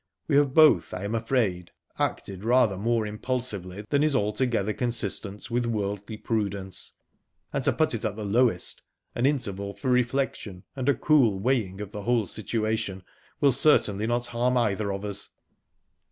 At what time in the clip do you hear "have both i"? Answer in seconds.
0.37-1.03